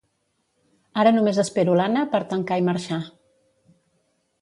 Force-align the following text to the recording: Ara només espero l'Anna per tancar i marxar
Ara 1.01 1.11
només 1.17 1.41
espero 1.45 1.77
l'Anna 1.81 2.07
per 2.17 2.25
tancar 2.35 2.61
i 2.63 2.67
marxar 2.73 3.01